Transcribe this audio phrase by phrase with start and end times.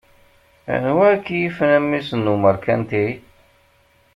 [0.73, 3.07] Anwa i k-yifen a mmi-s n umeṛkanti?